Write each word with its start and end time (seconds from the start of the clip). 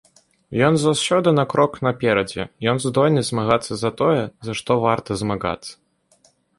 Ён 0.69 0.73
заўсёды 0.83 1.33
на 1.39 1.45
крок 1.51 1.77
наперадзе, 1.89 2.43
ён 2.73 2.83
здольны 2.87 3.21
змагацца 3.31 3.73
за 3.85 3.95
тое, 4.03 4.19
за 4.49 4.53
што 4.63 4.71
варта 4.89 5.11
змагацца. 5.25 5.73